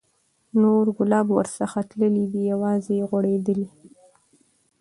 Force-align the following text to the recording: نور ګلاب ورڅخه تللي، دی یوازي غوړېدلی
نور 0.61 0.85
ګلاب 0.97 1.27
ورڅخه 1.35 1.81
تللي، 1.89 2.25
دی 2.31 2.41
یوازي 2.51 2.97
غوړېدلی 3.09 3.69